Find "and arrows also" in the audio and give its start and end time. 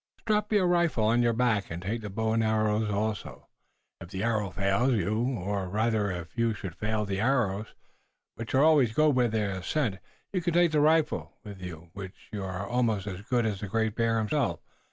2.33-3.47